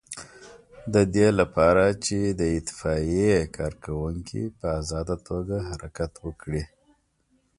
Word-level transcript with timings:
د 0.93 0.95
دې 1.15 1.27
لپاره 1.39 1.85
چې 2.05 2.19
د 2.39 2.41
اطفائیې 2.59 3.35
کارکوونکي 3.57 4.43
په 4.57 4.65
آزاده 4.79 5.15
توګه 5.29 5.55
حرکت 5.69 6.13
وکړي. 6.25 6.63